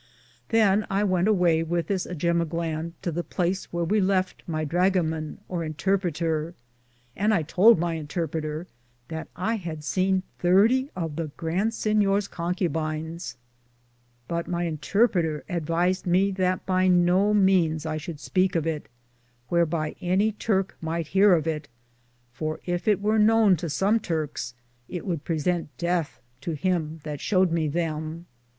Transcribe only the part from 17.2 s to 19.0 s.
meanes I should speake of it,